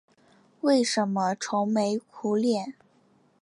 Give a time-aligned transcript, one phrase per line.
[0.61, 2.73] 为什么愁眉苦脸？